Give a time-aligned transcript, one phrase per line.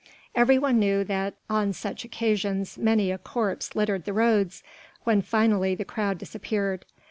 [0.33, 4.63] Every one knew that on such occasions many a corpse littered the roads
[5.03, 6.85] when finally the crowd disappeared.